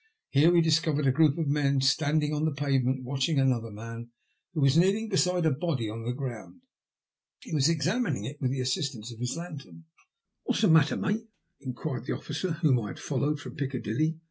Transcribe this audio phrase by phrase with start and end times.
[0.31, 4.09] Here we discovered a group of men standing on the pavement watching another man,
[4.55, 6.61] who was kneeling beside a body upon the ground.
[7.41, 9.83] He was examining it with the assistance of his lantern.
[10.13, 11.27] *' What's the matter, mate?"
[11.67, 14.17] inquired the officer whom I had followed from Piccadilly.